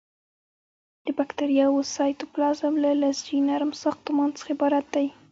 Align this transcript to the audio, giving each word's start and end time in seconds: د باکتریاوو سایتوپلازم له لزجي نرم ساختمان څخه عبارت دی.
د 1.05 1.07
باکتریاوو 1.17 1.89
سایتوپلازم 1.95 2.73
له 2.83 2.91
لزجي 3.01 3.37
نرم 3.47 3.71
ساختمان 3.83 4.29
څخه 4.37 4.49
عبارت 4.55 4.85
دی. 4.95 5.07